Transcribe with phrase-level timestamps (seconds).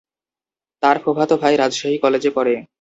[0.83, 2.53] তার ফুফাতো ভাই রাজশাহী কলেজে পড়ে।